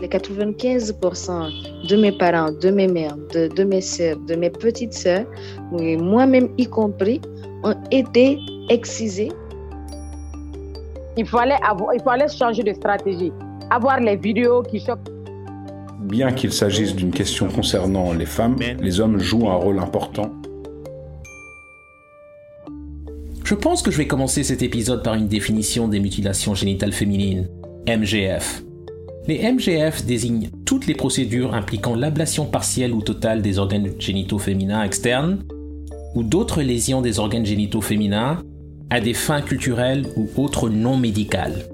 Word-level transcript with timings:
Les 0.00 0.08
95% 0.08 1.86
de 1.88 1.96
mes 1.96 2.12
parents, 2.12 2.50
de 2.52 2.70
mes 2.70 2.88
mères, 2.88 3.16
de, 3.32 3.64
mes 3.64 3.80
soeurs, 3.80 4.18
de 4.28 4.34
mes 4.34 4.50
petites 4.50 4.92
sœurs, 4.92 5.24
moi-même 5.70 6.48
y 6.58 6.66
compris, 6.66 7.20
ont 7.62 7.76
été 7.90 8.38
excisés. 8.68 9.32
Il 11.16 11.26
fallait, 11.26 11.58
avoir, 11.62 11.94
il 11.94 12.02
fallait 12.02 12.28
changer 12.28 12.62
de 12.62 12.72
stratégie, 12.72 13.32
avoir 13.70 14.00
les 14.00 14.16
vidéos 14.16 14.62
qui 14.62 14.80
choquent. 14.80 15.10
Bien 16.00 16.32
qu'il 16.32 16.52
s'agisse 16.52 16.94
d'une 16.94 17.12
question 17.12 17.48
concernant 17.48 18.12
les 18.12 18.26
femmes, 18.26 18.56
les 18.80 19.00
hommes 19.00 19.18
jouent 19.18 19.48
un 19.48 19.54
rôle 19.54 19.78
important 19.78 20.30
Je 23.44 23.54
pense 23.54 23.82
que 23.82 23.90
je 23.90 23.98
vais 23.98 24.06
commencer 24.06 24.42
cet 24.42 24.62
épisode 24.62 25.02
par 25.04 25.14
une 25.14 25.28
définition 25.28 25.86
des 25.86 26.00
mutilations 26.00 26.54
génitales 26.54 26.92
féminines, 26.92 27.46
MGF. 27.86 28.64
Les 29.26 29.50
MGF 29.50 30.04
désignent 30.04 30.50
toutes 30.66 30.86
les 30.86 30.94
procédures 30.94 31.54
impliquant 31.54 31.94
l'ablation 31.94 32.44
partielle 32.44 32.92
ou 32.92 33.00
totale 33.00 33.40
des 33.40 33.58
organes 33.58 33.92
génitaux 33.98 34.38
féminins 34.38 34.82
externes 34.82 35.42
ou 36.14 36.22
d'autres 36.22 36.60
lésions 36.60 37.00
des 37.00 37.18
organes 37.18 37.46
génitaux 37.46 37.80
féminins 37.80 38.42
à 38.90 39.00
des 39.00 39.14
fins 39.14 39.40
culturelles 39.40 40.06
ou 40.16 40.28
autres 40.36 40.68
non 40.68 40.98
médicales. 40.98 41.64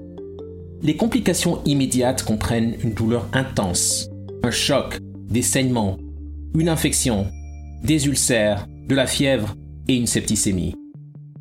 Les 0.81 0.95
complications 0.95 1.61
immédiates 1.65 2.23
comprennent 2.23 2.75
une 2.83 2.93
douleur 2.93 3.27
intense, 3.33 4.09
un 4.43 4.51
choc, 4.51 4.97
des 5.29 5.41
saignements, 5.41 5.97
une 6.55 6.69
infection, 6.69 7.27
des 7.83 8.07
ulcères, 8.07 8.65
de 8.87 8.95
la 8.95 9.07
fièvre 9.07 9.55
et 9.89 9.95
une 9.95 10.07
septicémie. 10.07 10.73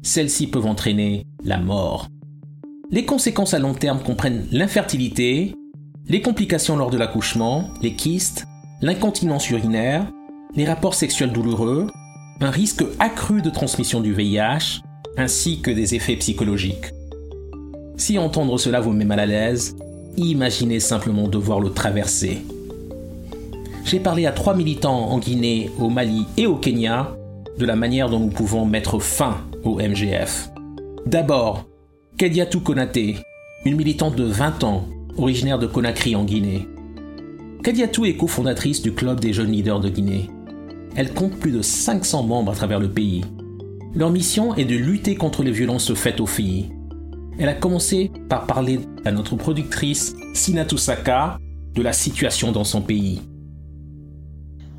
Celles-ci 0.03 0.49
peuvent 0.49 0.67
entraîner 0.67 1.25
la 1.45 1.59
mort. 1.59 2.09
Les 2.91 3.05
conséquences 3.05 3.55
à 3.55 3.61
long 3.61 3.75
terme 3.75 4.03
comprennent 4.03 4.49
l'infertilité, 4.51 5.55
les 6.11 6.21
complications 6.21 6.77
lors 6.77 6.91
de 6.91 6.99
l'accouchement, 6.99 7.71
les 7.83 7.93
kystes, 7.93 8.45
l'incontinence 8.83 9.49
urinaire, 9.49 10.11
les 10.57 10.65
rapports 10.65 10.95
sexuels 10.95 11.31
douloureux, 11.31 11.87
un 12.41 12.51
risque 12.51 12.83
accru 12.99 13.43
de 13.43 13.49
transmission 13.49 14.01
du 14.01 14.13
VIH, 14.13 14.81
ainsi 15.17 15.61
que 15.61 15.71
des 15.71 15.95
effets 15.95 16.17
psychologiques. 16.17 16.93
Si 17.97 18.19
entendre 18.19 18.59
cela 18.59 18.81
vous 18.81 18.93
met 18.93 19.05
mal 19.05 19.21
à 19.21 19.27
l'aise, 19.27 19.77
imaginez 20.17 20.81
simplement 20.81 21.29
devoir 21.29 21.61
le 21.61 21.71
traverser. 21.71 22.39
J'ai 23.85 24.01
parlé 24.01 24.27
à 24.27 24.33
trois 24.33 24.57
militants 24.57 25.11
en 25.11 25.19
Guinée, 25.21 25.71
au 25.79 25.91
Mali 25.91 26.27
et 26.37 26.49
au 26.49 26.57
Kenya 26.57 27.15
de 27.57 27.65
la 27.65 27.77
manière 27.77 28.11
dont 28.11 28.19
nous 28.19 28.31
pouvons 28.31 28.67
mettre 28.67 28.99
fin 28.99 29.37
au 29.63 29.77
MGF. 29.77 30.51
D'abord, 31.07 31.67
Kediatou 32.19 32.59
Konaté, 32.59 33.17
une 33.65 33.77
militante 33.77 34.17
de 34.17 34.25
20 34.25 34.65
ans, 34.65 34.89
originaire 35.21 35.59
de 35.59 35.67
Conakry 35.67 36.17
en 36.17 36.25
Guinée. 36.25 36.69
Kadiatou 37.63 38.07
est 38.07 38.17
cofondatrice 38.17 38.83
du 38.83 38.93
Club 38.93 39.21
des 39.21 39.33
jeunes 39.33 39.53
leaders 39.53 39.81
de 39.81 39.89
Guinée. 39.89 40.31
Elle 40.97 41.13
compte 41.13 41.39
plus 41.39 41.53
de 41.53 41.63
500 41.63 42.23
membres 42.23 42.53
à 42.53 42.55
travers 42.55 42.81
le 42.81 42.91
pays. 42.91 43.25
Leur 43.95 44.11
mission 44.11 44.55
est 44.55 44.65
de 44.65 44.77
lutter 44.77 45.15
contre 45.15 45.43
les 45.43 45.51
violences 45.51 45.93
faites 45.95 46.21
aux 46.21 46.27
filles. 46.27 46.71
Elle 47.39 47.49
a 47.49 47.55
commencé 47.55 48.11
par 48.29 48.47
parler 48.47 48.81
à 49.05 49.13
notre 49.13 49.37
productrice 49.37 50.15
Sinatou 50.35 50.79
Saka 50.79 51.39
de 51.75 51.83
la 51.83 51.93
situation 51.93 52.53
dans 52.53 52.65
son 52.65 52.83
pays. 52.83 53.21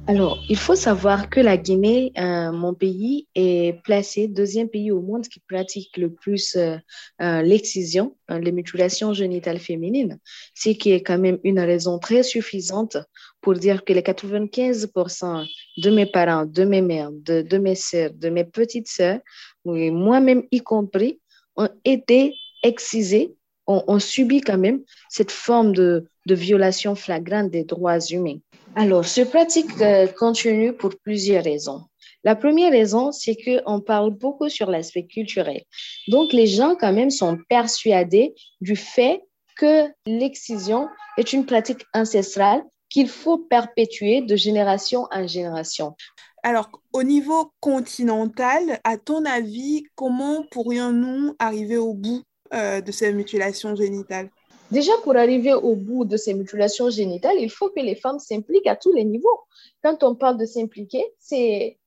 Alors, 0.08 0.44
il 0.50 0.58
faut 0.58 0.76
savoir 0.76 1.30
que 1.30 1.40
la 1.40 1.58
Guinée, 1.58 2.12
euh, 2.18 2.52
mon 2.52 2.74
pays, 2.74 3.28
est 3.36 3.82
placé 3.84 4.28
deuxième 4.28 4.68
pays 4.68 4.92
au 4.92 5.00
monde 5.00 5.28
qui 5.28 5.40
pratique 5.40 5.96
le 5.96 6.12
plus 6.12 6.56
euh, 6.56 6.76
euh, 7.22 7.42
l'excision, 7.44 8.16
les 8.28 8.52
mutilations 8.52 9.14
génitales 9.14 9.60
féminines, 9.60 10.18
ce 10.56 10.70
qui 10.70 10.92
est 10.92 11.02
quand 11.04 11.20
même 11.20 11.38
une 11.44 11.60
raison 11.60 12.00
très 12.00 12.24
suffisante 12.24 12.98
pour 13.42 13.54
dire 13.54 13.86
que 13.86 13.94
les 13.94 14.02
95% 14.02 15.48
de 15.78 15.90
mes 15.92 16.08
parents, 16.08 16.46
de 16.46 16.64
mes 16.64 16.82
mères, 16.82 17.12
de, 17.12 17.58
mes 17.60 17.76
sœurs, 17.76 18.12
de 18.14 18.30
mes 18.30 18.44
petites 18.44 18.88
sœurs, 18.88 19.20
moi-même 19.66 20.44
y 20.52 20.62
compris, 20.62 21.20
ont 21.56 21.70
été 21.86 22.34
excisés, 22.64 23.36
ont, 23.68 24.00
subi 24.00 24.42
quand 24.42 24.58
même 24.58 24.82
cette 25.10 25.32
forme 25.32 25.74
de 25.74 26.08
violation 26.26 26.96
flagrante 26.96 27.52
des 27.52 27.66
droits 27.66 28.00
humains. 28.00 28.40
Alors, 28.76 29.06
ce 29.06 29.22
pratique 29.22 29.82
euh, 29.82 30.08
continue 30.08 30.72
pour 30.72 30.92
plusieurs 31.04 31.44
raisons. 31.44 31.82
La 32.24 32.36
première 32.36 32.72
raison, 32.72 33.12
c'est 33.12 33.36
qu'on 33.36 33.82
parle 33.82 34.12
beaucoup 34.12 34.48
sur 34.48 34.70
l'aspect 34.70 35.06
culturel. 35.06 35.64
Donc, 36.08 36.32
les 36.32 36.48
gens 36.48 36.76
quand 36.80 36.94
même 36.94 37.10
sont 37.10 37.38
persuadés 37.50 38.34
du 38.62 38.78
fait 38.78 39.22
que 39.58 39.88
l'excision 40.06 40.88
est 41.18 41.34
une 41.34 41.46
pratique 41.46 41.84
ancestrale 41.94 42.64
qu'il 42.90 43.10
faut 43.10 43.38
perpétuer 43.38 44.22
de 44.22 44.36
génération 44.38 45.08
en 45.12 45.28
génération. 45.28 45.96
Alors, 46.44 46.70
au 46.94 47.04
niveau 47.04 47.52
continental, 47.60 48.80
à 48.86 48.98
ton 48.98 49.26
avis, 49.26 49.84
comment 49.96 50.44
pourrions-nous 50.50 51.36
arriver 51.40 51.78
au 51.78 51.94
bout 51.94 52.24
euh, 52.54 52.80
de 52.80 52.92
ces 52.92 53.12
mutilations 53.12 53.76
génitales 53.76 54.30
Déjà, 54.72 54.94
pour 55.04 55.18
arriver 55.18 55.54
au 55.54 55.76
bout 55.76 56.06
de 56.06 56.16
ces 56.16 56.34
mutilations 56.34 56.90
génitales, 56.90 57.38
il 57.40 57.52
faut 57.52 57.70
que 57.70 57.82
les 57.82 57.96
femmes 57.96 58.20
s'impliquent 58.20 58.68
à 58.68 58.78
tous 58.78 58.94
les 58.94 59.04
niveaux. 59.04 59.42
Quand 59.84 60.04
on 60.04 60.16
parle 60.16 60.38
de 60.38 60.46
s'impliquer, 60.46 61.04
c'est 61.20 61.78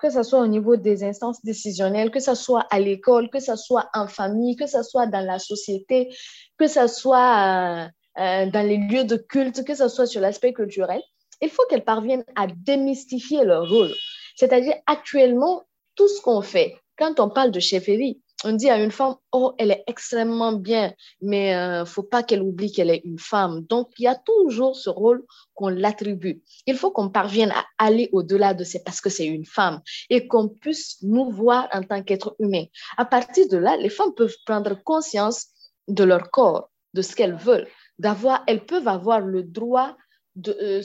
que 0.00 0.10
ce 0.10 0.22
soit 0.22 0.40
au 0.40 0.46
niveau 0.46 0.76
des 0.76 1.04
instances 1.04 1.42
décisionnelles, 1.44 2.10
que 2.10 2.20
ce 2.20 2.34
soit 2.34 2.66
à 2.70 2.80
l'école, 2.80 3.30
que 3.30 3.40
ce 3.40 3.56
soit 3.56 3.88
en 3.94 4.06
famille, 4.06 4.56
que 4.56 4.66
ce 4.66 4.82
soit 4.82 5.06
dans 5.06 5.24
la 5.24 5.38
société, 5.38 6.14
que 6.58 6.66
ce 6.66 6.88
soit 6.88 7.86
euh, 7.86 8.20
euh, 8.20 8.50
dans 8.50 8.66
les 8.66 8.76
lieux 8.76 9.04
de 9.04 9.16
culte, 9.16 9.64
que 9.64 9.74
ce 9.74 9.88
soit 9.88 10.06
sur 10.06 10.20
l'aspect 10.20 10.52
culturel. 10.52 11.00
Il 11.40 11.48
faut 11.48 11.62
qu'elles 11.70 11.84
parviennent 11.84 12.24
à 12.36 12.46
démystifier 12.48 13.44
leur 13.44 13.68
rôle. 13.68 13.92
C'est-à-dire, 14.36 14.74
actuellement, 14.86 15.62
tout 15.94 16.08
ce 16.08 16.20
qu'on 16.20 16.42
fait, 16.42 16.76
quand 16.98 17.20
on 17.20 17.28
parle 17.28 17.50
de 17.50 17.60
chefferie, 17.60 18.21
on 18.44 18.52
dit 18.52 18.70
à 18.70 18.78
une 18.78 18.90
femme, 18.90 19.16
oh, 19.32 19.54
elle 19.58 19.70
est 19.70 19.84
extrêmement 19.86 20.52
bien, 20.52 20.92
mais 21.20 21.50
il 21.50 21.54
euh, 21.54 21.84
faut 21.84 22.02
pas 22.02 22.22
qu'elle 22.22 22.42
oublie 22.42 22.72
qu'elle 22.72 22.90
est 22.90 23.02
une 23.04 23.18
femme. 23.18 23.62
Donc, 23.62 23.90
il 23.98 24.04
y 24.04 24.06
a 24.06 24.14
toujours 24.14 24.76
ce 24.76 24.90
rôle 24.90 25.24
qu'on 25.54 25.68
l'attribue. 25.68 26.42
Il 26.66 26.76
faut 26.76 26.90
qu'on 26.90 27.10
parvienne 27.10 27.52
à 27.52 27.64
aller 27.78 28.08
au-delà 28.12 28.54
de 28.54 28.64
c'est 28.64 28.84
parce 28.84 29.00
que 29.00 29.10
c'est 29.10 29.26
une 29.26 29.46
femme 29.46 29.80
et 30.10 30.26
qu'on 30.26 30.48
puisse 30.48 30.98
nous 31.02 31.30
voir 31.30 31.68
en 31.72 31.82
tant 31.82 32.02
qu'être 32.02 32.36
humain. 32.38 32.64
À 32.96 33.04
partir 33.04 33.48
de 33.48 33.56
là, 33.56 33.76
les 33.76 33.90
femmes 33.90 34.14
peuvent 34.14 34.36
prendre 34.46 34.74
conscience 34.82 35.46
de 35.88 36.04
leur 36.04 36.30
corps, 36.30 36.70
de 36.94 37.02
ce 37.02 37.14
qu'elles 37.14 37.36
veulent, 37.36 37.68
d'avoir, 37.98 38.44
elles 38.46 38.64
peuvent 38.64 38.88
avoir 38.88 39.20
le 39.20 39.42
droit 39.42 39.96
euh, 40.48 40.80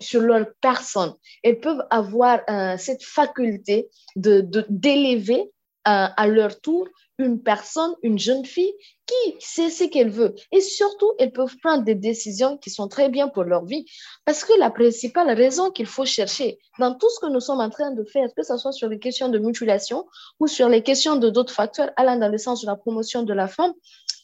sur, 0.00 0.20
leur 0.20 0.46
personne. 0.60 1.14
Elles 1.42 1.60
peuvent 1.60 1.82
avoir 1.88 2.40
euh, 2.50 2.76
cette 2.76 3.02
faculté 3.02 3.88
de 4.16 4.46
d'élever 4.68 5.50
à 5.84 6.26
leur 6.26 6.60
tour 6.60 6.88
une 7.18 7.42
personne, 7.42 7.94
une 8.02 8.18
jeune 8.18 8.44
fille 8.44 8.72
qui 9.06 9.34
sait 9.38 9.70
ce 9.70 9.84
qu'elle 9.84 10.10
veut. 10.10 10.34
Et 10.50 10.60
surtout, 10.60 11.12
elles 11.18 11.32
peuvent 11.32 11.56
prendre 11.62 11.84
des 11.84 11.94
décisions 11.94 12.56
qui 12.58 12.70
sont 12.70 12.88
très 12.88 13.08
bien 13.08 13.28
pour 13.28 13.44
leur 13.44 13.64
vie. 13.64 13.84
Parce 14.24 14.44
que 14.44 14.58
la 14.58 14.70
principale 14.70 15.30
raison 15.30 15.70
qu'il 15.70 15.86
faut 15.86 16.04
chercher 16.04 16.58
dans 16.78 16.94
tout 16.94 17.08
ce 17.10 17.20
que 17.20 17.30
nous 17.30 17.40
sommes 17.40 17.60
en 17.60 17.70
train 17.70 17.92
de 17.92 18.04
faire, 18.04 18.28
que 18.34 18.42
ce 18.42 18.56
soit 18.56 18.72
sur 18.72 18.88
les 18.88 18.98
questions 18.98 19.28
de 19.28 19.38
mutilation 19.38 20.06
ou 20.40 20.46
sur 20.46 20.68
les 20.68 20.82
questions 20.82 21.16
de 21.16 21.30
d'autres 21.30 21.52
facteurs 21.54 21.90
allant 21.96 22.16
dans 22.16 22.28
le 22.28 22.38
sens 22.38 22.62
de 22.62 22.66
la 22.66 22.76
promotion 22.76 23.22
de 23.22 23.32
la 23.32 23.48
femme, 23.48 23.72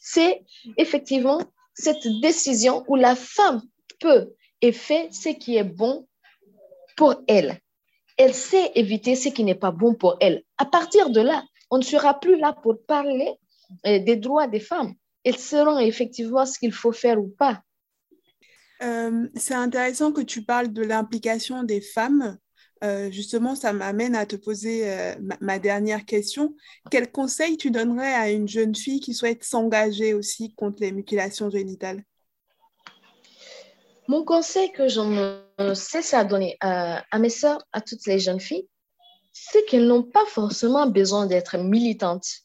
c'est 0.00 0.44
effectivement 0.77 1.41
cette 1.75 2.06
décision 2.21 2.85
où 2.88 2.97
la 2.97 3.15
femme 3.15 3.62
peut 4.00 4.32
et 4.62 4.73
fait 4.73 5.09
ce 5.12 5.29
qui 5.29 5.56
est 5.56 5.65
bon 5.65 6.06
pour 6.97 7.15
elle 7.29 7.61
elle 8.19 8.35
sait 8.35 8.73
éviter 8.75 9.15
ce 9.15 9.29
qui 9.29 9.44
n'est 9.44 9.55
pas 9.55 9.71
bon 9.71 9.94
pour 9.94 10.17
elle. 10.21 10.43
À 10.59 10.65
partir 10.67 11.11
de 11.11 11.21
là, 11.21 11.44
on 11.70 11.79
ne 11.79 11.82
sera 11.82 12.19
plus 12.19 12.38
là 12.38 12.53
pour 12.53 12.82
parler 12.87 13.35
euh, 13.87 13.99
des 13.99 14.17
droits 14.17 14.47
des 14.47 14.61
femmes. 14.61 14.94
Elles 15.25 15.38
sauront 15.38 15.79
effectivement 15.79 16.47
ce 16.47 16.59
qu'il 16.59 16.73
faut 16.73 16.93
faire 16.93 17.20
ou 17.20 17.29
pas. 17.29 17.62
Euh, 18.82 19.29
c'est 19.35 19.55
intéressant 19.55 20.12
que 20.12 20.20
tu 20.20 20.43
parles 20.43 20.73
de 20.73 20.82
l'implication 20.82 21.65
des 21.65 21.81
femmes. 21.81 22.38
Euh, 22.85 23.11
justement, 23.11 23.56
ça 23.56 23.73
m'amène 23.73 24.15
à 24.15 24.25
te 24.25 24.37
poser 24.37 25.15
ma, 25.41 25.59
dernière 25.59 26.05
question. 26.05 26.55
Quel 26.91 27.11
conseil 27.11 27.56
tu 27.56 27.70
donnerais 27.70 28.15
à 28.15 28.31
une 28.31 28.49
jeune 28.49 28.75
fille 28.75 29.00
qui 29.00 29.15
souhaite 29.15 29.43
s'engager 29.43 30.15
aussi 30.15 30.55
contre 30.55 30.81
les 30.81 30.93
mutilations 30.93 31.50
génitales? 31.50 32.05
Mon 34.06 34.25
conseil 34.25 34.70
que 34.73 34.88
je 34.88 35.00
me 35.00 35.75
cesse 35.75 36.15
à 36.15 36.25
donner 36.25 36.56
à, 36.61 37.05
à 37.11 37.19
mes 37.19 37.29
soeurs, 37.29 37.62
à 37.73 37.81
toutes 37.81 38.06
les 38.06 38.20
jeunes 38.20 38.41
filles, 38.41 38.69
c'est 39.50 39.64
qu'elles 39.67 39.87
n'ont 39.87 40.02
pas 40.02 40.25
forcément 40.26 40.87
besoin 40.87 41.26
d'être 41.26 41.56
militantes 41.58 42.43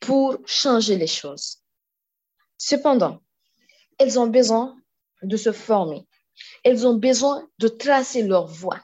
pour 0.00 0.38
changer 0.46 0.96
les 0.96 1.06
choses. 1.06 1.58
Cependant, 2.58 3.20
elles 3.98 4.18
ont 4.18 4.26
besoin 4.26 4.76
de 5.22 5.36
se 5.36 5.52
former. 5.52 6.06
Elles 6.64 6.86
ont 6.86 6.94
besoin 6.94 7.48
de 7.58 7.68
tracer 7.68 8.22
leur 8.22 8.46
voie. 8.46 8.80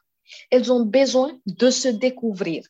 Elles 0.51 0.73
ont 0.73 0.85
besoin 0.85 1.39
de 1.47 1.71
se 1.71 1.89
découvrir. 1.89 2.67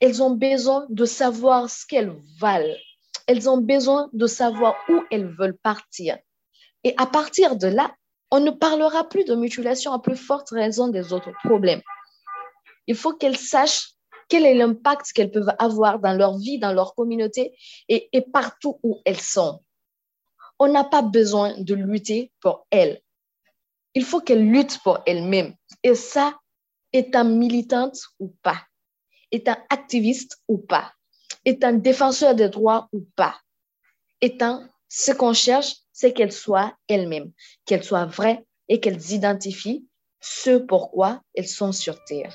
Elles 0.00 0.22
ont 0.22 0.30
besoin 0.30 0.86
de 0.88 1.04
savoir 1.04 1.68
ce 1.68 1.86
qu'elles 1.86 2.16
valent. 2.40 2.76
Elles 3.26 3.48
ont 3.48 3.58
besoin 3.58 4.08
de 4.12 4.26
savoir 4.26 4.74
où 4.88 5.02
elles 5.10 5.28
veulent 5.28 5.58
partir. 5.62 6.18
Et 6.82 6.94
à 6.96 7.06
partir 7.06 7.56
de 7.56 7.68
là, 7.68 7.94
on 8.30 8.40
ne 8.40 8.50
parlera 8.50 9.08
plus 9.08 9.24
de 9.24 9.34
mutilation 9.34 9.92
à 9.92 10.00
plus 10.00 10.16
forte 10.16 10.50
raison 10.50 10.88
des 10.88 11.12
autres 11.12 11.32
problèmes. 11.44 11.82
Il 12.86 12.96
faut 12.96 13.14
qu'elles 13.14 13.36
sachent 13.36 13.92
quel 14.28 14.46
est 14.46 14.54
l'impact 14.54 15.12
qu'elles 15.12 15.30
peuvent 15.30 15.54
avoir 15.58 15.98
dans 15.98 16.14
leur 16.14 16.38
vie, 16.38 16.58
dans 16.58 16.72
leur 16.72 16.94
communauté 16.94 17.54
et, 17.88 18.08
partout 18.32 18.80
où 18.82 19.00
elles 19.04 19.20
sont. 19.20 19.62
On 20.58 20.68
n'a 20.72 20.84
pas 20.84 21.02
besoin 21.02 21.54
de 21.58 21.74
lutter 21.74 22.32
pour 22.40 22.66
elles. 22.70 23.02
Il 23.94 24.04
faut 24.04 24.20
qu'elles 24.20 24.48
luttent 24.48 24.78
pour 24.82 25.00
elles-mêmes. 25.06 25.54
Et 25.82 25.94
ça, 25.94 26.38
étant 26.92 27.24
militante 27.24 27.98
ou 28.20 28.34
pas, 28.42 28.62
étant 29.30 29.56
activiste 29.68 30.40
ou 30.48 30.58
pas, 30.58 30.92
étant 31.44 31.72
défenseur 31.72 32.34
des 32.34 32.48
droits 32.48 32.88
ou 32.92 33.06
pas, 33.16 33.36
étant 34.20 34.66
ce 34.88 35.12
qu'on 35.12 35.34
cherche, 35.34 35.76
c'est 35.92 36.12
qu'elles 36.12 36.32
soient 36.32 36.74
elles-mêmes, 36.88 37.32
qu'elles 37.66 37.84
soient 37.84 38.06
vraies 38.06 38.46
et 38.68 38.80
qu'elles 38.80 39.12
identifient 39.12 39.86
ce 40.22 40.56
pourquoi 40.56 41.20
elles 41.34 41.48
sont 41.48 41.72
sur 41.72 42.02
Terre. 42.04 42.32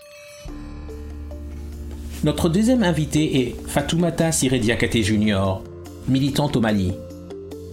Notre 2.24 2.50
deuxième 2.50 2.84
invité 2.84 3.40
est 3.40 3.56
Fatoumata 3.68 4.32
Siré-Diakate 4.32 5.02
Junior, 5.02 5.64
militante 6.08 6.58
au 6.58 6.62
Mali. 6.62 6.94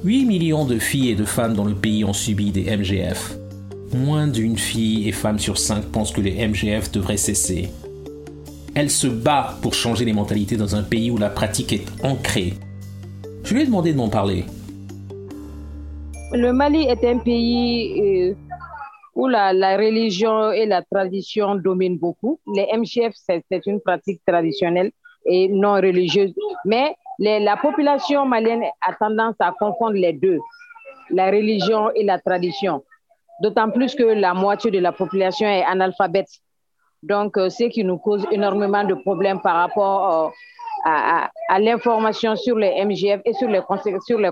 8 0.05 0.25
millions 0.27 0.67
de 0.67 0.79
filles 0.79 1.11
et 1.11 1.15
de 1.17 1.25
femmes 1.25 1.55
dans 1.55 1.65
le 1.65 1.75
pays 1.75 2.05
ont 2.05 2.13
subi 2.13 2.53
des 2.53 2.77
MGF. 2.77 3.37
Moins 3.93 4.29
d'une 4.29 4.57
fille 4.57 5.09
et 5.09 5.13
femme 5.13 5.39
sur 5.39 5.59
cinq 5.59 5.85
pense 5.87 6.13
que 6.13 6.21
les 6.21 6.47
MGF 6.47 6.93
devraient 6.93 7.17
cesser. 7.17 7.71
Elle 8.75 8.91
se 8.91 9.07
bat 9.07 9.57
pour 9.63 9.75
changer 9.75 10.05
les 10.05 10.13
mentalités 10.13 10.57
dans 10.57 10.77
un 10.77 10.83
pays 10.83 11.11
où 11.11 11.19
la 11.19 11.31
pratique 11.31 11.73
est 11.73 11.87
ancrée. 12.05 12.55
Je 13.45 13.55
lui 13.55 13.63
ai 13.63 13.67
demandé 13.67 13.93
de 13.93 13.97
m'en 13.97 14.09
parler. 14.09 14.45
Le 16.33 16.53
Mali 16.53 16.83
est 16.83 17.05
un 17.05 17.19
pays 17.19 18.01
euh, 18.01 18.35
où 19.15 19.29
la, 19.29 19.77
religion 19.77 20.51
et 20.51 20.67
la 20.67 20.83
tradition 20.83 21.55
dominent 21.55 21.99
beaucoup. 21.99 22.41
Les 22.55 22.67
MGF, 22.77 23.15
c'est 23.17 23.67
une 23.67 23.81
pratique 23.81 24.21
traditionnelle 24.27 24.91
et 25.27 25.49
non 25.49 25.75
religieuse. 25.75 26.35
Mais 26.65 26.97
la 27.19 27.57
population 27.57 28.27
malienne 28.27 28.65
a 28.87 28.95
tendance 28.95 29.37
à 29.39 29.53
confondre 29.59 29.95
les 29.95 30.13
deux, 30.13 30.39
la 31.11 31.27
religion 31.27 31.91
et 31.95 32.05
la 32.05 32.19
tradition. 32.19 32.85
D'autant 33.41 33.71
plus 33.71 33.95
que 33.95 34.05
la 34.05 34.35
moitié 34.35 34.71
de 34.71 34.79
la 34.79 34.93
population 34.93 35.47
est 35.47 35.65
analphabète. 35.65 36.29
Donc, 37.03 37.37
euh, 37.37 37.51
ce 37.51 37.65
qui 37.65 37.85
nous 37.85 37.99
cause 37.99 38.25
énormément 38.31 38.85
de 38.85 38.95
problèmes 38.95 39.41
par 39.41 39.57
rapport 39.57 40.33
euh, 40.87 40.89
à, 40.89 41.59
l'information 41.59 42.37
sur 42.37 42.57
les 42.57 42.83
MGF 42.85 43.21
et 43.25 43.35
sur 43.35 43.49
les 43.49 43.61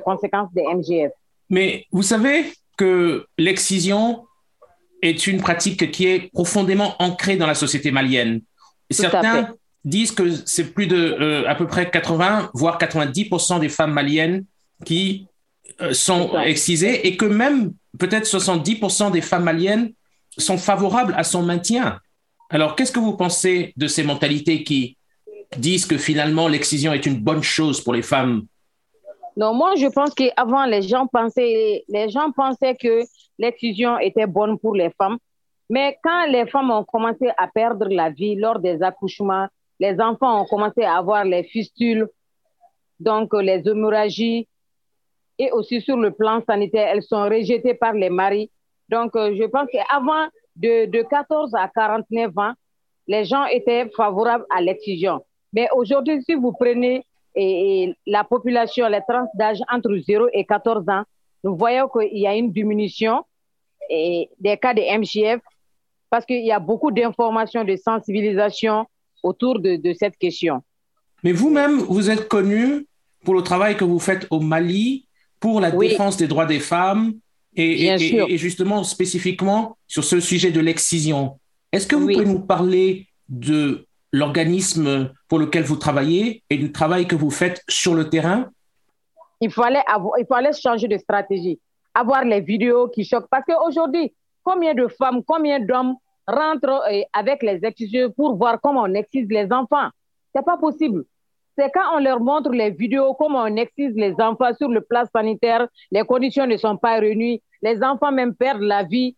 conséquences 0.01 0.53
des 0.55 0.63
MGF. 0.63 1.13
Mais 1.51 1.85
vous 1.93 2.03
savez 2.03 2.47
que 2.79 3.27
l'excision 3.37 4.25
est 5.03 5.27
une 5.27 5.41
pratique 5.41 5.91
qui 5.91 6.07
est 6.07 6.31
profondément 6.33 6.95
ancrée 7.01 7.37
dans 7.37 7.47
la 7.47 7.55
société 7.55 7.91
malienne. 7.91 8.41
Tout 8.91 8.97
Certains 8.99 9.55
disent 9.85 10.13
que 10.13 10.31
c'est 10.47 10.73
plus 10.73 10.87
de 10.87 10.97
euh, 10.97 11.49
à 11.49 11.55
peu 11.55 11.67
près 11.67 11.91
80 11.91 12.51
voire 12.55 12.79
90% 12.79 13.61
des 13.61 13.69
femmes 13.69 13.93
maliennes 13.93 14.45
qui 14.85 15.27
euh, 15.81 15.93
sont 15.93 16.39
excisées 16.39 17.07
et 17.07 17.17
que 17.17 17.25
même 17.25 17.73
peut-être 17.99 18.27
70% 18.27 19.11
des 19.11 19.21
femmes 19.21 19.45
maliennes 19.45 19.93
sont 20.39 20.59
favorables 20.59 21.15
à 21.17 21.25
son 21.25 21.43
maintien. 21.43 21.99
Alors, 22.51 22.77
qu'est-ce 22.77 22.93
que 22.93 23.01
vous 23.01 23.17
pensez 23.17 23.73
de 23.77 23.87
ces 23.87 24.03
mentalités 24.03 24.63
qui 24.63 24.97
disent 25.57 25.87
que 25.87 25.99
finalement 25.99 26.49
l'excision 26.49 26.93
est 26.93 27.07
une 27.07 27.19
bonne 27.19 27.43
chose 27.43 27.83
pour 27.83 27.93
les 27.93 28.03
femmes? 28.03 28.43
Non, 29.37 29.55
moi 29.55 29.75
je 29.77 29.87
pense 29.87 30.15
qu'avant 30.15 30.67
les 30.67 30.83
gens 30.83 31.07
pensaient 31.07 31.85
les 31.89 32.11
gens 32.11 32.31
pensaient 32.33 32.77
que 32.77 33.03
l'excision 33.39 33.99
était 33.99 34.27
bonne 34.27 34.59
pour 34.59 34.75
les 34.75 34.91
femmes, 34.91 35.19
mais 35.69 35.99
quand 36.03 36.27
les 36.27 36.47
femmes 36.47 36.71
ont 36.71 36.85
commencé 36.85 37.31
à 37.39 37.49
perdre 37.49 37.89
la 37.89 38.11
vie 38.11 38.37
lors 38.37 38.59
des 38.59 38.83
accouchements, 38.83 39.47
les 39.81 40.01
enfants 40.01 40.43
ont 40.43 40.45
commencé 40.45 40.83
à 40.83 40.97
avoir 40.97 41.25
les 41.25 41.45
fistules, 41.45 42.09
donc 43.01 43.33
les 43.35 43.63
hémorragies, 43.67 44.49
et 45.39 45.51
aussi 45.51 45.81
sur 45.81 45.97
le 45.97 46.11
plan 46.11 46.43
sanitaire, 46.47 46.89
elles 46.89 47.03
sont 47.03 47.25
rejetées 47.25 47.75
par 47.75 47.95
les 47.95 48.11
maris. 48.11 48.51
Donc, 48.89 49.17
euh, 49.17 49.35
je 49.35 49.45
pense 49.45 49.67
qu'avant 49.73 50.29
de, 50.57 50.87
de 50.87 51.03
14 51.03 51.55
à 51.55 51.69
49 51.75 52.37
ans, 52.37 52.53
les 53.07 53.25
gens 53.25 53.47
étaient 53.47 53.89
favorables 53.97 54.45
à 54.55 54.61
l'excision. 54.61 55.25
Mais 55.53 55.69
aujourd'hui, 55.75 56.23
si 56.23 56.35
vous 56.35 56.53
prenez 56.53 57.05
la 57.35 58.25
population, 58.25 58.89
les 58.89 59.01
tranches 59.09 59.29
d'âge 59.35 59.61
entre 59.71 59.97
0 59.97 60.29
et 60.33 60.45
14 60.45 60.89
ans, 60.89 61.03
nous 61.45 61.57
voyons 61.57 61.89
qu'il 61.89 62.19
y 62.19 62.27
a 62.27 62.35
une 62.37 62.53
diminution 62.53 63.25
et 63.91 64.29
des 64.39 64.57
cas 64.57 64.75
de 64.75 64.81
MGF 64.81 65.41
parce 66.11 66.25
qu'il 66.27 66.45
y 66.45 66.53
a 66.53 66.59
beaucoup 66.61 66.91
d'informations, 66.91 67.65
de 67.65 67.77
sensibilisation 67.77 68.87
autour 69.23 69.59
de, 69.61 69.77
de 69.77 69.93
cette 69.95 70.17
question. 70.19 70.63
Mais 71.25 71.33
vous-même, 71.33 71.79
vous 71.79 72.11
êtes 72.11 72.29
connu 72.29 72.87
pour 73.25 73.35
le 73.35 73.43
travail 73.43 73.77
que 73.77 73.85
vous 73.85 73.99
faites 73.99 74.27
au 74.31 74.41
Mali 74.41 75.07
pour 75.41 75.61
la 75.61 75.71
Oui. 75.75 75.89
défense 75.89 76.17
des 76.17 76.29
droits 76.29 76.47
des 76.47 76.61
femmes 76.61 77.15
et, 77.55 77.97
justement 78.39 78.83
spécifiquement 78.85 79.77
sur 79.87 80.05
ce 80.05 80.21
sujet 80.21 80.51
de 80.51 80.61
l'excision. 80.61 81.39
Est-ce 81.73 81.87
que 81.87 81.97
vous 81.97 82.07
Oui. 82.07 82.15
pouvez 82.15 82.27
nous 82.27 82.41
parler 82.41 83.07
de 83.29 83.87
l'organisme 84.13 85.13
pour 85.29 85.39
lequel 85.39 85.65
vous 85.65 85.77
travaillez 85.77 86.43
et 86.51 86.57
du 86.57 86.73
travail 86.73 87.07
que 87.07 87.17
vous 87.17 87.31
faites 87.31 87.63
sur 87.69 87.95
le 87.95 88.09
terrain? 88.11 88.51
Il 89.43 89.51
fallait, 89.51 89.83
avoir, 89.87 90.21
il 90.21 90.27
fallait 90.27 90.53
changer 90.53 90.87
de 90.87 90.97
stratégie, 90.97 91.59
avoir 91.93 92.25
les 92.25 92.41
vidéos 92.41 92.89
qui 92.89 93.05
choquent. 93.05 93.29
Parce 93.29 93.45
qu'aujourd'hui, 93.45 94.15
combien 94.45 94.73
de 94.73 94.87
femmes, 94.87 95.23
combien 95.27 95.59
d'hommes 95.59 95.97
rentrent 96.29 96.85
euh, 96.89 97.03
avec 97.13 97.43
les 97.43 97.59
excisions 97.65 98.13
pour 98.13 98.37
voir 98.37 98.61
comment 98.61 98.83
on 98.83 98.95
excise 98.95 99.27
les 99.29 99.53
enfants? 99.53 99.89
C'est 100.33 100.45
pas 100.45 100.57
possible. 100.57 101.05
C'est 101.59 101.71
quand 101.73 101.97
on 101.97 101.99
leur 101.99 102.21
montre 102.21 102.51
les 102.51 102.71
vidéos, 102.71 103.15
comment 103.15 103.43
on 103.43 103.57
excise 103.57 103.93
les 103.97 104.15
enfants 104.21 104.55
sur 104.57 104.69
le 104.69 104.81
plan 104.81 105.03
sanitaire, 105.13 105.67
les 105.91 106.05
conditions 106.05 106.47
ne 106.47 106.57
sont 106.57 106.77
pas 106.77 107.01
réunies, 107.01 107.43
les 107.63 107.83
enfants 107.83 108.13
même 108.13 108.37
perdent 108.37 108.63
la 108.63 108.85
vie. 108.85 109.17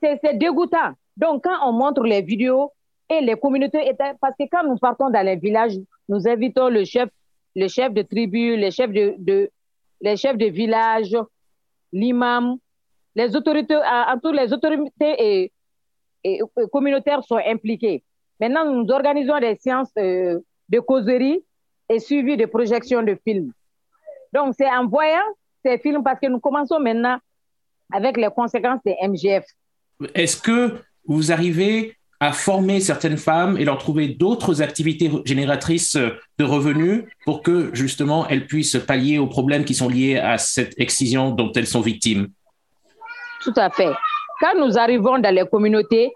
C'est 0.00 0.38
dégoûtant. 0.38 0.92
Donc, 1.16 1.42
quand 1.42 1.68
on 1.68 1.72
montre 1.72 2.04
les 2.04 2.22
vidéos 2.22 2.72
et 3.10 3.20
les 3.20 3.34
communautés, 3.34 3.90
parce 4.20 4.34
que 4.38 4.44
quand 4.50 4.62
nous 4.62 4.78
partons 4.78 5.10
dans 5.10 5.26
les 5.26 5.36
villages, 5.36 5.76
nous 6.08 6.28
invitons 6.28 6.68
le 6.68 6.84
chef 6.84 7.08
les 7.56 7.68
chefs 7.70 7.92
de 7.92 8.02
tribu, 8.02 8.54
les 8.56 8.70
chefs 8.70 8.92
de, 8.92 9.50
les 10.00 10.16
chefs 10.16 10.36
de 10.36 10.46
village, 10.46 11.16
l'imam, 11.90 12.58
les 13.14 13.34
autorités, 13.34 13.76
en 13.76 14.20
en 14.22 14.30
les 14.30 14.52
autorités 14.52 15.50
et, 16.22 16.42
communautaires 16.70 17.24
sont 17.24 17.40
impliqués. 17.54 18.04
Maintenant, 18.38 18.70
nous 18.70 18.90
organisons 18.90 19.38
des 19.38 19.54
séances 19.56 19.92
euh, 19.98 20.38
de 20.68 20.80
causerie 20.80 21.42
et 21.88 21.98
suivi 21.98 22.36
de 22.36 22.44
projections 22.46 23.02
de 23.02 23.16
films. 23.24 23.52
Donc, 24.32 24.54
c'est 24.58 24.68
en 24.68 24.86
voyant 24.86 25.28
ces 25.64 25.78
films 25.78 26.02
parce 26.02 26.20
que 26.20 26.26
nous 26.26 26.40
commençons 26.40 26.78
maintenant 26.78 27.18
avec 27.92 28.16
les 28.18 28.28
conséquences 28.28 28.80
des 28.84 28.96
MGF. 29.02 29.46
Est-ce 30.14 30.36
que 30.42 30.82
vous 31.06 31.32
arrivez 31.32 31.96
à 32.20 32.32
former 32.32 32.80
certaines 32.80 33.16
femmes 33.18 33.56
et 33.58 33.64
leur 33.64 33.78
trouver 33.78 34.08
d'autres 34.08 34.62
activités 34.62 35.10
génératrices 35.24 35.96
de 35.96 36.44
revenus 36.44 37.04
pour 37.24 37.42
que 37.42 37.70
justement 37.74 38.26
elles 38.28 38.46
puissent 38.46 38.78
pallier 38.86 39.18
aux 39.18 39.26
problèmes 39.26 39.64
qui 39.64 39.74
sont 39.74 39.88
liés 39.88 40.16
à 40.18 40.38
cette 40.38 40.74
excision 40.78 41.30
dont 41.30 41.52
elles 41.52 41.66
sont 41.66 41.82
victimes. 41.82 42.28
Tout 43.42 43.52
à 43.56 43.70
fait. 43.70 43.92
Quand 44.40 44.54
nous 44.58 44.78
arrivons 44.78 45.18
dans 45.18 45.34
les 45.34 45.46
communautés, 45.46 46.10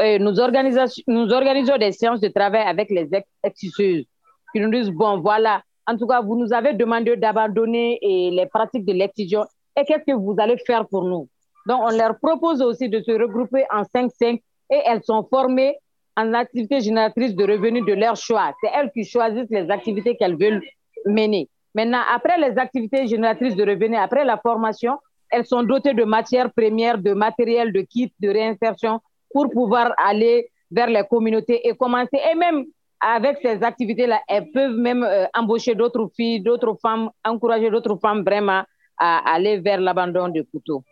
euh, 0.00 0.18
nous, 0.18 0.40
organisons, 0.40 0.86
nous 1.06 1.30
organisons 1.32 1.76
des 1.78 1.92
séances 1.92 2.20
de 2.20 2.28
travail 2.28 2.62
avec 2.66 2.90
les 2.90 3.08
ex- 3.12 3.28
exciseuses 3.44 4.04
qui 4.52 4.60
nous 4.60 4.70
disent, 4.70 4.90
bon, 4.90 5.20
voilà, 5.20 5.62
en 5.86 5.96
tout 5.96 6.06
cas, 6.06 6.20
vous 6.20 6.36
nous 6.36 6.52
avez 6.52 6.72
demandé 6.74 7.16
d'abandonner 7.16 7.98
les 8.02 8.46
pratiques 8.52 8.84
de 8.86 8.92
l'excision. 8.92 9.44
Et 9.76 9.84
qu'est-ce 9.84 10.04
que 10.04 10.16
vous 10.16 10.34
allez 10.38 10.56
faire 10.66 10.86
pour 10.88 11.04
nous? 11.04 11.28
Donc, 11.66 11.80
on 11.82 11.96
leur 11.96 12.18
propose 12.18 12.62
aussi 12.62 12.88
de 12.88 13.00
se 13.02 13.10
regrouper 13.12 13.64
en 13.70 13.82
5-5 13.82 14.40
et 14.70 14.80
elles 14.84 15.02
sont 15.02 15.26
formées 15.28 15.76
en 16.16 16.32
activités 16.32 16.80
génératrices 16.80 17.34
de 17.34 17.44
revenus 17.44 17.84
de 17.84 17.92
leur 17.92 18.16
choix. 18.16 18.54
C'est 18.62 18.70
elles 18.72 18.90
qui 18.92 19.04
choisissent 19.04 19.50
les 19.50 19.70
activités 19.70 20.16
qu'elles 20.16 20.36
veulent 20.36 20.62
mener. 21.06 21.48
Maintenant, 21.74 22.02
après 22.14 22.38
les 22.38 22.56
activités 22.56 23.06
génératrices 23.06 23.56
de 23.56 23.64
revenus, 23.64 23.98
après 24.00 24.24
la 24.24 24.38
formation, 24.38 24.98
elles 25.30 25.44
sont 25.44 25.64
dotées 25.64 25.94
de 25.94 26.04
matières 26.04 26.52
premières, 26.52 26.98
de 26.98 27.12
matériel, 27.12 27.72
de 27.72 27.80
kits, 27.80 28.12
de 28.20 28.28
réinsertion 28.28 29.00
pour 29.32 29.50
pouvoir 29.50 29.92
aller 29.98 30.48
vers 30.70 30.86
les 30.86 31.02
communautés 31.10 31.66
et 31.66 31.74
commencer. 31.74 32.18
Et 32.30 32.36
même 32.36 32.64
avec 33.00 33.38
ces 33.42 33.62
activités-là, 33.62 34.20
elles 34.28 34.50
peuvent 34.52 34.76
même 34.76 35.02
euh, 35.02 35.26
embaucher 35.34 35.74
d'autres 35.74 36.08
filles, 36.16 36.40
d'autres 36.40 36.76
femmes, 36.80 37.10
encourager 37.24 37.70
d'autres 37.70 37.98
femmes 38.00 38.22
vraiment 38.22 38.62
à 38.98 39.34
aller 39.34 39.58
vers 39.58 39.80
l'abandon 39.80 40.28
du 40.28 40.44
couteau. 40.44 40.84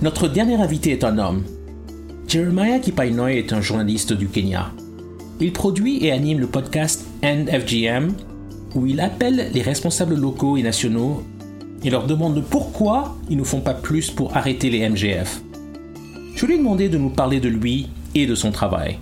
Notre 0.00 0.28
dernier 0.28 0.54
invité 0.54 0.92
est 0.92 1.04
un 1.04 1.18
homme. 1.18 1.42
Jeremiah 2.28 2.78
Kipainoy 2.78 3.38
est 3.38 3.54
un 3.54 3.62
journaliste 3.62 4.12
du 4.12 4.28
Kenya. 4.28 4.70
Il 5.40 5.50
produit 5.50 6.04
et 6.04 6.12
anime 6.12 6.40
le 6.40 6.46
podcast 6.46 7.06
NFGM, 7.22 8.12
où 8.74 8.84
il 8.84 9.00
appelle 9.00 9.50
les 9.54 9.62
responsables 9.62 10.14
locaux 10.14 10.58
et 10.58 10.62
nationaux 10.62 11.22
et 11.82 11.88
leur 11.88 12.06
demande 12.06 12.44
pourquoi 12.44 13.16
ils 13.30 13.38
ne 13.38 13.44
font 13.44 13.62
pas 13.62 13.72
plus 13.72 14.10
pour 14.10 14.36
arrêter 14.36 14.68
les 14.68 14.86
MGF. 14.86 15.40
Je 16.34 16.44
lui 16.44 16.56
ai 16.56 16.58
demandé 16.58 16.90
de 16.90 16.98
nous 16.98 17.08
parler 17.08 17.40
de 17.40 17.48
lui 17.48 17.88
et 18.14 18.26
de 18.26 18.34
son 18.34 18.52
travail. 18.52 18.98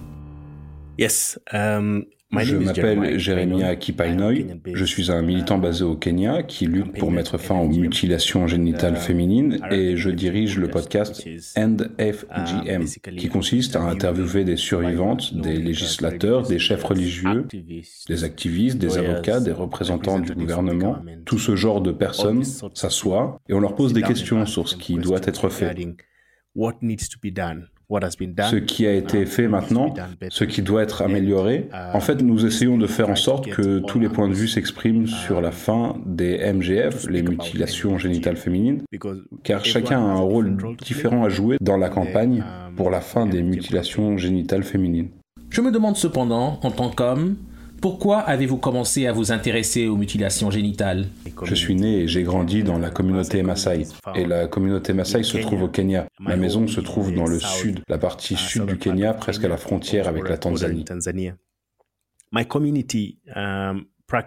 Yes, 0.96 1.40
um, 1.52 2.04
je 2.32 2.56
m'appelle 2.56 3.18
Jeremiah 3.18 3.76
Kipainoy. 3.76 4.46
Je 4.72 4.84
suis 4.84 5.10
un 5.10 5.22
militant 5.22 5.58
basé 5.58 5.84
au 5.84 5.96
Kenya 5.96 6.42
qui 6.42 6.66
lutte 6.66 6.98
pour 6.98 7.10
mettre 7.10 7.38
fin 7.38 7.56
aux 7.56 7.68
mutilations 7.68 8.46
génitales 8.46 8.96
féminines 8.96 9.60
et 9.70 9.96
je 9.96 10.10
dirige 10.10 10.58
le 10.58 10.68
podcast 10.68 11.26
End 11.56 11.76
FGM 11.98 12.84
qui 13.16 13.28
consiste 13.28 13.76
à 13.76 13.82
interviewer 13.82 14.44
des 14.44 14.56
survivantes, 14.56 15.34
des 15.34 15.56
législateurs, 15.56 16.46
des 16.46 16.58
chefs 16.58 16.84
religieux, 16.84 17.46
des 18.08 18.24
activistes, 18.24 18.78
des 18.78 18.98
avocats, 18.98 19.40
des 19.40 19.52
représentants 19.52 20.18
du 20.18 20.34
gouvernement. 20.34 20.98
Tout 21.24 21.38
ce 21.38 21.56
genre 21.56 21.80
de 21.80 21.92
personnes 21.92 22.44
s'assoient 22.44 23.40
et 23.48 23.54
on 23.54 23.60
leur 23.60 23.74
pose 23.74 23.92
des 23.92 24.02
questions 24.02 24.46
sur 24.46 24.68
ce 24.68 24.76
qui 24.76 24.96
doit 24.96 25.20
être 25.24 25.48
fait 25.48 25.76
ce 27.88 28.56
qui 28.56 28.86
a 28.86 28.92
été 28.92 29.20
um, 29.20 29.26
fait 29.26 29.48
maintenant, 29.48 29.94
ce 30.28 30.44
qui 30.44 30.62
doit 30.62 30.82
être 30.82 31.02
amélioré. 31.02 31.68
En 31.92 32.00
fait, 32.00 32.20
nous 32.22 32.44
essayons 32.44 32.78
de 32.78 32.86
faire 32.86 33.08
en 33.08 33.16
sorte 33.16 33.48
que 33.48 33.78
tous 33.78 34.00
les 34.00 34.08
points 34.08 34.28
de 34.28 34.34
vue 34.34 34.48
s'expriment 34.48 35.06
sur 35.06 35.40
la 35.40 35.48
um, 35.48 35.54
fin 35.54 35.96
des 36.04 36.38
MGF, 36.52 37.08
les 37.08 37.22
mutilations 37.22 37.98
génitales 37.98 38.36
féminines, 38.36 38.82
car 39.44 39.64
chacun 39.64 39.98
a 39.98 40.10
un 40.10 40.20
rôle 40.20 40.56
différent 40.82 41.24
à 41.24 41.28
jouer 41.28 41.58
dans 41.60 41.76
la 41.76 41.88
campagne 41.88 42.40
um, 42.40 42.74
pour 42.74 42.90
la 42.90 43.00
fin 43.00 43.26
des 43.26 43.42
mutilations 43.42 44.16
génitales 44.18 44.64
féminines. 44.64 45.10
Je 45.50 45.60
me 45.60 45.70
demande 45.70 45.96
cependant, 45.96 46.58
en 46.62 46.70
tant 46.70 46.90
qu'homme, 46.90 47.36
pourquoi 47.80 48.18
avez-vous 48.18 48.56
commencé 48.56 49.06
à 49.06 49.12
vous 49.12 49.32
intéresser 49.32 49.86
aux 49.86 49.96
mutilations 49.96 50.50
génitales 50.50 51.06
Je 51.44 51.54
suis 51.54 51.74
né 51.74 52.00
et 52.00 52.08
j'ai 52.08 52.22
grandi 52.22 52.62
dans 52.62 52.78
la 52.78 52.90
communauté 52.90 53.42
Maasai. 53.42 53.86
Et 54.14 54.26
la 54.26 54.46
communauté 54.46 54.92
Maasai 54.92 55.22
se 55.22 55.38
trouve 55.38 55.62
au 55.62 55.68
Kenya. 55.68 56.06
Ma 56.18 56.36
maison 56.36 56.66
se 56.66 56.80
trouve 56.80 57.14
dans 57.14 57.26
le 57.26 57.38
sud, 57.38 57.80
la 57.88 57.98
partie 57.98 58.36
sud 58.36 58.66
du 58.66 58.78
Kenya, 58.78 59.14
presque 59.14 59.44
à 59.44 59.48
la 59.48 59.56
frontière 59.56 60.08
avec 60.08 60.28
la 60.28 60.38
Tanzanie. 60.38 60.84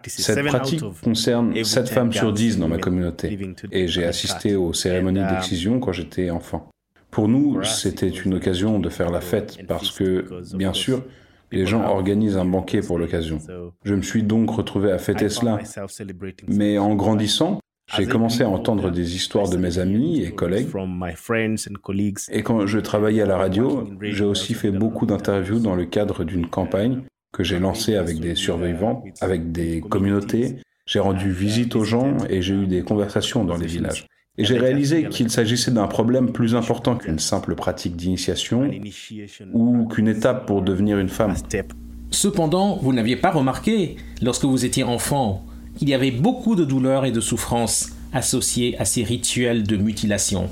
Cette 0.07 0.45
pratique 0.45 0.81
concerne 1.03 1.63
7 1.63 1.89
femmes 1.89 2.11
sur 2.13 2.33
10 2.33 2.57
dans 2.57 2.67
ma 2.67 2.77
communauté 2.77 3.37
et 3.71 3.87
j'ai 3.87 4.05
assisté 4.05 4.55
aux 4.55 4.73
cérémonies 4.73 5.25
d'excision 5.27 5.79
quand 5.79 5.91
j'étais 5.91 6.29
enfant. 6.29 6.69
Pour 7.11 7.27
nous, 7.27 7.63
c'était 7.63 8.09
une 8.09 8.35
occasion 8.35 8.79
de 8.79 8.89
faire 8.89 9.09
la 9.09 9.21
fête 9.21 9.57
parce 9.67 9.91
que, 9.91 10.43
bien 10.55 10.73
sûr, 10.73 11.03
les 11.51 11.65
gens 11.65 11.83
organisent 11.83 12.37
un 12.37 12.45
banquet 12.45 12.81
pour 12.81 12.99
l'occasion. 12.99 13.39
Je 13.83 13.95
me 13.95 14.01
suis 14.01 14.23
donc 14.23 14.49
retrouvé 14.51 14.91
à 14.91 14.97
fêter 14.97 15.29
cela. 15.29 15.59
Mais 16.47 16.77
en 16.77 16.95
grandissant, 16.95 17.59
j'ai 17.95 18.05
commencé 18.05 18.43
à 18.43 18.49
entendre 18.49 18.91
des 18.91 19.15
histoires 19.15 19.49
de 19.49 19.57
mes 19.57 19.79
amis 19.79 20.21
et 20.21 20.31
collègues. 20.31 20.67
Et 22.31 22.43
quand 22.43 22.67
je 22.67 22.79
travaillais 22.79 23.21
à 23.23 23.25
la 23.25 23.37
radio, 23.37 23.87
j'ai 24.01 24.25
aussi 24.25 24.53
fait 24.53 24.71
beaucoup 24.71 25.05
d'interviews 25.05 25.59
dans 25.59 25.75
le 25.75 25.85
cadre 25.85 26.23
d'une 26.23 26.47
campagne 26.47 27.01
que 27.31 27.43
j'ai 27.43 27.59
lancée 27.59 27.95
avec 27.95 28.19
des 28.19 28.35
survivants, 28.35 29.03
avec 29.21 29.51
des 29.51 29.81
communautés. 29.81 30.57
J'ai 30.85 30.99
rendu 30.99 31.31
visite 31.31 31.75
aux 31.75 31.83
gens 31.83 32.17
et 32.29 32.41
j'ai 32.41 32.55
eu 32.55 32.67
des 32.67 32.81
conversations 32.81 33.43
dans 33.43 33.57
les 33.57 33.67
villages. 33.67 34.07
Et 34.37 34.45
j'ai 34.45 34.57
réalisé 34.57 35.09
qu'il 35.09 35.29
s'agissait 35.29 35.71
d'un 35.71 35.87
problème 35.87 36.31
plus 36.31 36.55
important 36.55 36.95
qu'une 36.95 37.19
simple 37.19 37.55
pratique 37.55 37.95
d'initiation 37.95 38.69
ou 39.53 39.87
qu'une 39.87 40.07
étape 40.07 40.45
pour 40.45 40.61
devenir 40.61 40.97
une 40.97 41.09
femme. 41.09 41.35
Cependant, 42.11 42.77
vous 42.77 42.93
n'aviez 42.93 43.17
pas 43.17 43.31
remarqué, 43.31 43.97
lorsque 44.21 44.45
vous 44.45 44.65
étiez 44.65 44.83
enfant, 44.83 45.45
qu'il 45.77 45.89
y 45.89 45.93
avait 45.93 46.11
beaucoup 46.11 46.55
de 46.55 46.65
douleurs 46.65 47.05
et 47.05 47.11
de 47.11 47.19
souffrances 47.19 47.91
associées 48.13 48.77
à 48.79 48.85
ces 48.85 49.03
rituels 49.03 49.63
de 49.63 49.77
mutilation. 49.77 50.49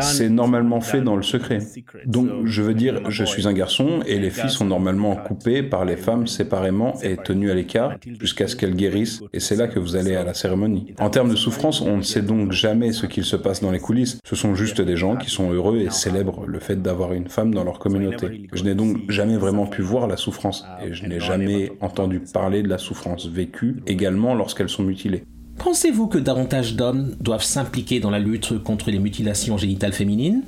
C'est 0.00 0.28
normalement 0.28 0.80
fait 0.80 1.00
dans 1.00 1.16
le 1.16 1.22
secret. 1.22 1.58
Donc, 2.06 2.28
je 2.44 2.62
veux 2.62 2.74
dire, 2.74 3.10
je 3.10 3.24
suis 3.24 3.46
un 3.46 3.52
garçon 3.52 4.00
et 4.06 4.18
les 4.18 4.30
filles 4.30 4.50
sont 4.50 4.64
normalement 4.64 5.16
coupées 5.16 5.62
par 5.62 5.84
les 5.84 5.96
femmes 5.96 6.26
séparément 6.26 6.94
et 7.02 7.16
tenues 7.16 7.50
à 7.50 7.54
l'écart 7.54 7.96
jusqu'à 8.20 8.48
ce 8.48 8.56
qu'elles 8.56 8.74
guérissent. 8.74 9.22
et 9.32 9.40
c'est 9.40 9.56
là 9.56 9.68
que 9.68 9.78
vous 9.78 9.96
allez 9.96 10.16
à 10.16 10.24
la 10.24 10.34
cérémonie. 10.34 10.94
En 10.98 11.10
termes 11.10 11.30
de 11.30 11.36
souffrance, 11.36 11.80
on 11.80 11.98
ne 11.98 12.02
sait 12.02 12.22
donc 12.22 12.52
jamais 12.52 12.92
ce 12.92 13.06
qu'il 13.06 13.24
se 13.24 13.36
passe 13.36 13.60
dans 13.60 13.70
les 13.70 13.78
coulisses. 13.78 14.18
Ce 14.24 14.36
sont 14.36 14.54
juste 14.54 14.80
des 14.80 14.96
gens 14.96 15.16
qui 15.16 15.30
sont 15.30 15.50
heureux 15.52 15.78
et 15.78 15.90
célèbrent 15.90 16.46
le 16.46 16.58
fait 16.58 16.80
d'avoir 16.80 17.12
une 17.12 17.28
femme 17.28 17.54
dans 17.54 17.64
leur 17.64 17.78
communauté. 17.78 18.48
Je 18.52 18.64
n'ai 18.64 18.74
donc 18.74 19.10
jamais 19.10 19.36
vraiment 19.36 19.66
pu 19.66 19.82
voir 19.82 20.06
la 20.06 20.16
souffrance 20.16 20.64
et 20.84 20.92
je 20.92 21.06
n'ai 21.06 21.20
jamais 21.20 21.72
entendu 21.80 22.20
parler 22.20 22.62
de 22.62 22.68
la 22.68 22.78
souffrance 22.78 23.26
vécue 23.26 23.76
également 23.86 24.34
lorsqu'elles 24.34 24.68
sont 24.68 24.82
mutilées. 24.82 25.24
Pensez-vous 25.58 26.06
que 26.06 26.18
davantage 26.18 26.76
d'hommes 26.76 27.16
doivent 27.20 27.42
s'impliquer 27.42 28.00
dans 28.00 28.10
la 28.10 28.18
lutte 28.18 28.62
contre 28.62 28.90
les 28.90 28.98
mutilations 28.98 29.56
génitales 29.56 29.92
féminines? 29.92 30.42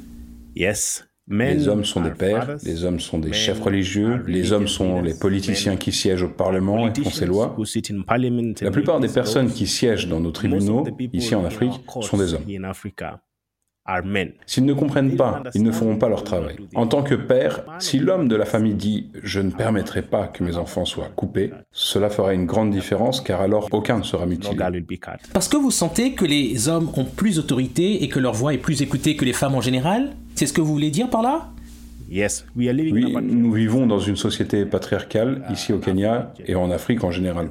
Yes. 0.54 1.04
Les 1.30 1.68
hommes 1.68 1.84
sont 1.84 2.00
des 2.00 2.10
pères, 2.10 2.56
les 2.64 2.84
hommes 2.84 3.00
sont 3.00 3.18
des 3.18 3.34
chefs 3.34 3.60
religieux, 3.60 4.24
les 4.26 4.52
hommes 4.52 4.66
sont 4.66 5.02
les 5.02 5.14
politiciens 5.14 5.76
qui 5.76 5.92
siègent 5.92 6.22
au 6.22 6.28
Parlement 6.28 6.88
et 6.88 7.02
font 7.02 7.10
ces 7.10 7.26
lois. 7.26 7.54
La 8.62 8.70
plupart 8.70 9.00
des 9.00 9.08
personnes 9.08 9.50
qui 9.50 9.66
siègent 9.66 10.08
dans 10.08 10.20
nos 10.20 10.30
tribunaux, 10.30 10.86
ici 11.12 11.34
en 11.34 11.44
Afrique, 11.44 11.72
sont 12.00 12.16
des 12.16 12.32
hommes. 12.34 12.44
S'ils 14.46 14.64
ne 14.64 14.74
comprennent 14.74 15.16
pas, 15.16 15.42
ils 15.54 15.62
ne 15.62 15.72
feront 15.72 15.96
pas 15.96 16.08
leur 16.08 16.24
travail. 16.24 16.56
En 16.74 16.86
tant 16.86 17.02
que 17.02 17.14
père, 17.14 17.64
si 17.78 17.98
l'homme 17.98 18.28
de 18.28 18.36
la 18.36 18.44
famille 18.44 18.74
dit⁇ 18.74 19.10
Je 19.22 19.40
ne 19.40 19.50
permettrai 19.50 20.02
pas 20.02 20.26
que 20.26 20.44
mes 20.44 20.56
enfants 20.56 20.84
soient 20.84 21.08
coupés⁇ 21.16 21.48
cela 21.72 22.10
fera 22.10 22.34
une 22.34 22.46
grande 22.46 22.70
différence 22.70 23.20
car 23.20 23.40
alors 23.40 23.68
aucun 23.72 23.98
ne 23.98 24.02
sera 24.02 24.26
mutilé. 24.26 24.56
Parce 25.32 25.48
que 25.48 25.56
vous 25.56 25.70
sentez 25.70 26.12
que 26.12 26.24
les 26.24 26.68
hommes 26.68 26.90
ont 26.96 27.04
plus 27.04 27.36
d'autorité 27.36 28.02
et 28.02 28.08
que 28.08 28.18
leur 28.18 28.34
voix 28.34 28.52
est 28.54 28.58
plus 28.58 28.82
écoutée 28.82 29.16
que 29.16 29.24
les 29.24 29.32
femmes 29.32 29.54
en 29.54 29.60
général? 29.60 30.10
C'est 30.34 30.46
ce 30.46 30.52
que 30.52 30.60
vous 30.60 30.72
voulez 30.72 30.90
dire 30.90 31.08
par 31.10 31.22
là? 31.22 31.50
Oui, 32.56 33.16
nous 33.22 33.52
vivons 33.52 33.86
dans 33.86 33.98
une 33.98 34.16
société 34.16 34.64
patriarcale 34.64 35.44
ici 35.50 35.72
au 35.72 35.78
Kenya 35.78 36.32
et 36.46 36.54
en 36.54 36.70
Afrique 36.70 37.04
en 37.04 37.10
général. 37.10 37.48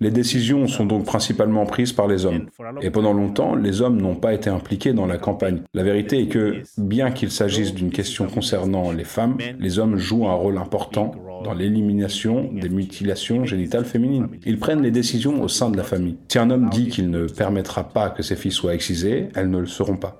Les 0.00 0.10
décisions 0.10 0.66
sont 0.66 0.86
donc 0.86 1.04
principalement 1.04 1.66
prises 1.66 1.92
par 1.92 2.06
les 2.06 2.24
hommes. 2.24 2.46
Et 2.80 2.90
pendant 2.90 3.12
longtemps, 3.12 3.54
les 3.54 3.82
hommes 3.82 4.00
n'ont 4.00 4.14
pas 4.14 4.32
été 4.32 4.50
impliqués 4.50 4.92
dans 4.92 5.06
la 5.06 5.18
campagne. 5.18 5.62
La 5.74 5.82
vérité 5.82 6.22
est 6.22 6.28
que, 6.28 6.62
bien 6.78 7.10
qu'il 7.10 7.30
s'agisse 7.30 7.74
d'une 7.74 7.90
question 7.90 8.26
concernant 8.26 8.92
les 8.92 9.04
femmes, 9.04 9.36
les 9.58 9.78
hommes 9.78 9.96
jouent 9.96 10.26
un 10.26 10.34
rôle 10.34 10.58
important 10.58 11.12
dans 11.44 11.54
l'élimination 11.54 12.50
des 12.52 12.68
mutilations 12.68 13.44
génitales 13.44 13.84
féminines. 13.84 14.28
Ils 14.46 14.58
prennent 14.58 14.82
les 14.82 14.90
décisions 14.90 15.42
au 15.42 15.48
sein 15.48 15.70
de 15.70 15.76
la 15.76 15.84
famille. 15.84 16.16
Si 16.28 16.38
un 16.38 16.50
homme 16.50 16.68
dit 16.70 16.88
qu'il 16.88 17.10
ne 17.10 17.26
permettra 17.26 17.88
pas 17.88 18.10
que 18.10 18.22
ses 18.22 18.36
filles 18.36 18.52
soient 18.52 18.74
excisées, 18.74 19.28
elles 19.34 19.50
ne 19.50 19.58
le 19.58 19.66
seront 19.66 19.96
pas. 19.96 20.16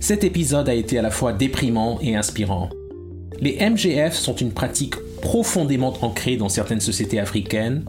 Cet 0.00 0.22
épisode 0.22 0.68
a 0.68 0.74
été 0.74 0.98
à 0.98 1.02
la 1.02 1.10
fois 1.10 1.32
déprimant 1.32 1.98
et 2.00 2.14
inspirant. 2.14 2.70
Les 3.40 3.58
MGF 3.60 4.14
sont 4.14 4.34
une 4.34 4.52
pratique 4.52 4.94
profondément 5.20 5.92
ancrée 6.02 6.36
dans 6.36 6.48
certaines 6.48 6.80
sociétés 6.80 7.18
africaines 7.18 7.84